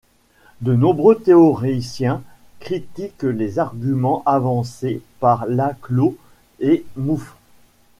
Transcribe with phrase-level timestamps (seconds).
[0.61, 2.23] De nombreux théoriciens
[2.59, 6.17] critiquent les arguments avancés par Laclau
[6.59, 7.35] et Mouffe.